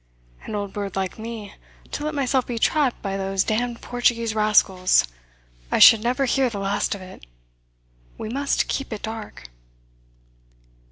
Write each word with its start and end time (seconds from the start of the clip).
"An 0.45 0.55
old 0.55 0.73
bird 0.73 0.95
like 0.95 1.19
me! 1.19 1.53
To 1.91 2.03
let 2.03 2.15
myself 2.15 2.47
be 2.47 2.57
trapped 2.57 3.03
by 3.03 3.17
those 3.17 3.43
damned 3.43 3.81
Portuguese 3.81 4.33
rascals! 4.33 5.07
I 5.71 5.77
should 5.77 6.01
never 6.01 6.25
hear 6.25 6.49
the 6.49 6.57
last 6.57 6.95
of 6.95 7.03
it. 7.03 7.27
We 8.17 8.27
must 8.27 8.67
keep 8.67 8.91
it 8.91 9.03
dark." 9.03 9.49